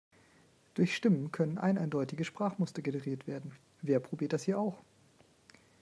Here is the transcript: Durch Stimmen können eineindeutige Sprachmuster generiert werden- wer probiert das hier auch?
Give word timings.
Durch 0.73 0.95
Stimmen 0.95 1.31
können 1.31 1.59
eineindeutige 1.59 2.25
Sprachmuster 2.25 2.81
generiert 2.81 3.27
werden- 3.27 3.51
wer 3.83 3.99
probiert 3.99 4.33
das 4.33 4.41
hier 4.41 4.57
auch? 4.57 4.81